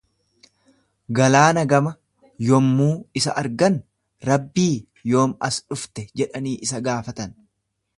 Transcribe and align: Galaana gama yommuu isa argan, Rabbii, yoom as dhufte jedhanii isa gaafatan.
Galaana 1.19 1.65
gama 1.73 1.91
yommuu 2.47 2.89
isa 3.21 3.37
argan, 3.43 3.79
Rabbii, 4.31 4.69
yoom 5.13 5.41
as 5.51 5.55
dhufte 5.67 6.09
jedhanii 6.23 6.61
isa 6.69 6.85
gaafatan. 6.91 7.43